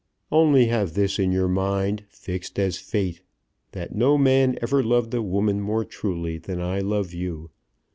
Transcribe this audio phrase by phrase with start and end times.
[0.31, 3.21] "Only have this in your mind, fixed as fate,
[3.73, 7.51] that no man ever loved a woman more truly than I love you.